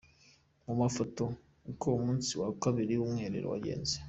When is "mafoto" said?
0.81-1.23